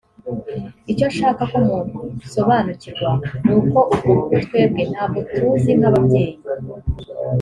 Icyo 0.91 1.05
nshaka 1.11 1.43
ko 1.51 1.57
musobanukirwa 2.17 3.11
ni 3.45 3.51
uko 3.59 3.79
ubwo 3.93 4.09
bukwe 4.17 4.37
twebwe 4.45 4.83
ntabwo 4.91 5.19
tuzi 5.33 5.71
nk’ababyeyi 5.79 6.35